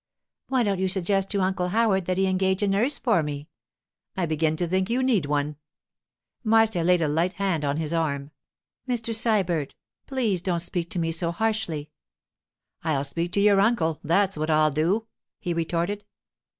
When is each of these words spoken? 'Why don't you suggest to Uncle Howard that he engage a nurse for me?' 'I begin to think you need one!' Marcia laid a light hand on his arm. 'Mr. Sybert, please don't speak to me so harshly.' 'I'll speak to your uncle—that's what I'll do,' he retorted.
'Why 0.47 0.63
don't 0.63 0.79
you 0.79 0.87
suggest 0.87 1.29
to 1.29 1.41
Uncle 1.41 1.67
Howard 1.67 2.05
that 2.07 2.17
he 2.17 2.25
engage 2.25 2.63
a 2.63 2.67
nurse 2.67 2.97
for 2.97 3.21
me?' 3.21 3.49
'I 4.17 4.25
begin 4.25 4.57
to 4.57 4.67
think 4.67 4.89
you 4.89 5.03
need 5.03 5.27
one!' 5.27 5.57
Marcia 6.43 6.81
laid 6.81 7.03
a 7.03 7.07
light 7.07 7.33
hand 7.33 7.63
on 7.63 7.77
his 7.77 7.93
arm. 7.93 8.31
'Mr. 8.89 9.13
Sybert, 9.13 9.75
please 10.07 10.41
don't 10.41 10.57
speak 10.57 10.89
to 10.89 10.97
me 10.97 11.11
so 11.11 11.31
harshly.' 11.31 11.91
'I'll 12.83 13.03
speak 13.03 13.31
to 13.33 13.39
your 13.39 13.59
uncle—that's 13.61 14.37
what 14.39 14.49
I'll 14.49 14.71
do,' 14.71 15.05
he 15.39 15.53
retorted. 15.53 16.03